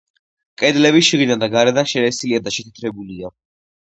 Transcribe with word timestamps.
კედლები 0.61 1.01
შიგნიდან 1.09 1.43
და 1.45 1.49
გარედან 1.57 1.91
შელესილია 1.93 2.43
და 2.49 2.55
შეთეთრებულია. 2.59 3.35